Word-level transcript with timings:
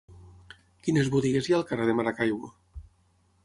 Quines 0.87 1.11
botigues 1.17 1.49
hi 1.51 1.55
ha 1.55 1.59
al 1.59 1.67
carrer 1.73 1.87
de 1.91 1.97
Maracaibo? 2.01 2.53